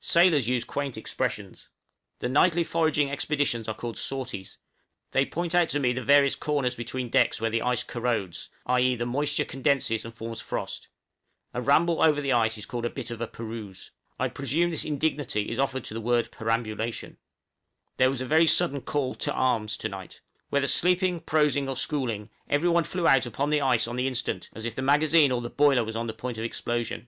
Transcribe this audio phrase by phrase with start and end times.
[0.00, 1.68] Sailors use quaint expressions.
[2.18, 4.58] The nightly foraging expeditions are called "sorties;"
[5.12, 8.96] they point out to me the various corners between decks where the "ice corrodes," i.e.,
[8.96, 10.88] the moisture condenses and forms frost;
[11.54, 14.84] a ramble over the ice is called "a bit of a peruse." I presume this
[14.84, 17.16] indignity is offered to the word perambulation.
[17.16, 20.20] {BEAR HUNTING BY NIGHT.} There was a very sudden call "to arms" to night.
[20.48, 24.50] Whether sleeping, prosing, or schooling, every one flew out upon the ice on the instant,
[24.52, 27.06] as if the magazine or the boiler was on the point of explosion.